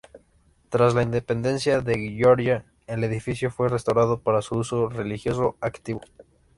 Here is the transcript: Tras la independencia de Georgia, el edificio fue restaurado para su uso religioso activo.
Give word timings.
Tras 0.69 0.95
la 0.95 1.03
independencia 1.03 1.79
de 1.81 1.93
Georgia, 2.17 2.65
el 2.87 3.03
edificio 3.03 3.51
fue 3.51 3.69
restaurado 3.69 4.19
para 4.23 4.41
su 4.41 4.55
uso 4.55 4.89
religioso 4.89 5.57
activo. 5.61 6.01